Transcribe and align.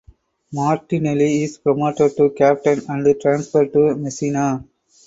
Martinelli 0.51 1.43
is 1.43 1.59
promoted 1.59 2.17
to 2.17 2.31
captain 2.31 2.81
and 2.89 3.21
transferred 3.21 3.71
to 3.71 3.93
Messina. 3.95 4.65